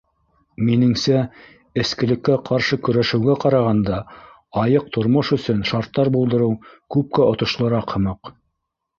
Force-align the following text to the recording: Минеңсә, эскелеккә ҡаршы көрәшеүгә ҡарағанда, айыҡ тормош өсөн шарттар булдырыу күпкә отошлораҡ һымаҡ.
Минеңсә, 0.67 1.17
эскелеккә 1.81 2.37
ҡаршы 2.47 2.79
көрәшеүгә 2.87 3.35
ҡарағанда, 3.43 3.99
айыҡ 4.61 4.87
тормош 4.97 5.29
өсөн 5.37 5.59
шарттар 5.73 6.09
булдырыу 6.15 6.55
күпкә 6.97 7.29
отошлораҡ 7.35 7.95
һымаҡ. 7.97 8.33